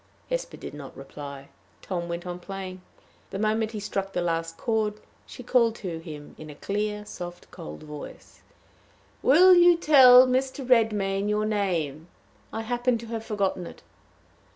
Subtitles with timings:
[0.31, 1.49] Hesper did not reply.
[1.83, 2.81] Tom went on playing.
[3.29, 4.95] The moment he struck the last chord,
[5.27, 8.41] she called to him in a clear, soft, cold voice:
[9.21, 10.67] "Will you tell Mr.
[10.67, 12.07] Redmain your name?
[12.51, 13.83] I happen to have forgotten it."